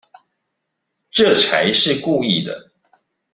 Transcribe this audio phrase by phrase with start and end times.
[1.11, 2.71] 這才是故意的